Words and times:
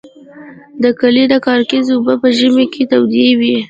د 0.81 0.83
کلي 0.99 1.23
د 1.29 1.33
کاریز 1.45 1.87
اوبه 1.93 2.13
په 2.21 2.29
ژمي 2.37 2.65
کې 2.73 2.83
تودې 2.91 3.27
وې. 3.39 3.55